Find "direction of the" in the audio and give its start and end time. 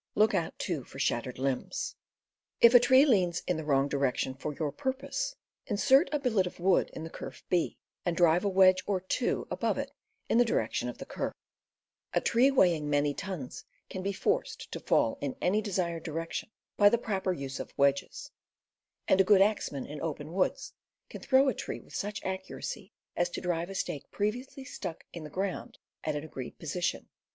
10.43-11.05